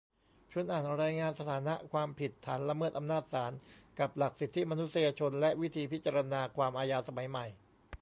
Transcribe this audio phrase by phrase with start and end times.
[0.51, 3.51] ชวนอ่านรายงาน "สถานะ 'ความผิดฐานละเมิดอำนาจศาล'
[3.99, 7.45] กับหลักสิทธิมนุษยชนและวิธีพิจารณาความอาญาสมัยใหม่"